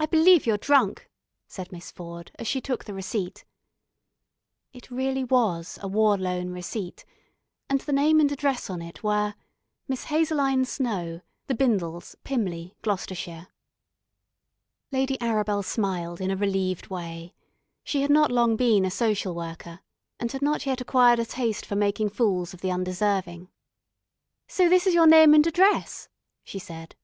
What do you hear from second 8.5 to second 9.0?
on